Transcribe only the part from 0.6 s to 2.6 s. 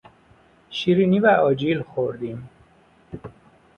شیرینی و آجیل خوردیم.